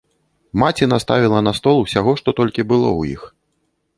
Маці 0.61 0.87
наставіла 0.93 1.41
на 1.49 1.53
стол 1.59 1.83
усяго, 1.83 2.11
што 2.21 2.29
толькі 2.39 2.67
было 2.71 2.89
ў 2.99 3.15
іх. 3.19 3.29